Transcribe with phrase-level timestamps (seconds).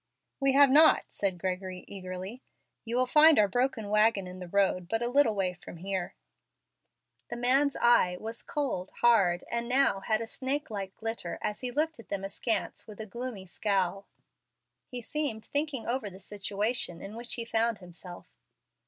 [0.39, 2.41] "We have not," said Gregory, eagerly.
[2.85, 6.15] "You will find our broken wagon in the road but a little way from here."
[7.29, 11.69] The man's eye was cold, hard, and now had a snake like glitter as he
[11.69, 14.07] looked at them askance with a gloomy scowl.
[14.87, 18.31] He seemed thinking over the situation in which he found himself.